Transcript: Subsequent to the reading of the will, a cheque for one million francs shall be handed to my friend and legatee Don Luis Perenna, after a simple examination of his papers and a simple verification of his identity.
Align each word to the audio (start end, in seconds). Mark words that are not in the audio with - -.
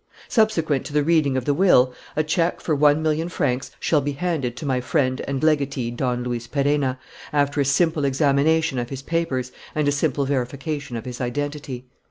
Subsequent 0.29 0.83
to 0.87 0.93
the 0.93 1.03
reading 1.03 1.37
of 1.37 1.45
the 1.45 1.53
will, 1.53 1.93
a 2.15 2.23
cheque 2.23 2.59
for 2.59 2.73
one 2.73 3.03
million 3.03 3.29
francs 3.29 3.69
shall 3.79 4.01
be 4.01 4.13
handed 4.13 4.57
to 4.57 4.65
my 4.65 4.81
friend 4.81 5.21
and 5.27 5.43
legatee 5.43 5.91
Don 5.91 6.23
Luis 6.23 6.47
Perenna, 6.47 6.97
after 7.31 7.61
a 7.61 7.65
simple 7.65 8.03
examination 8.03 8.79
of 8.79 8.89
his 8.89 9.03
papers 9.03 9.51
and 9.75 9.87
a 9.87 9.91
simple 9.91 10.25
verification 10.25 10.97
of 10.97 11.05
his 11.05 11.21
identity. 11.21 11.85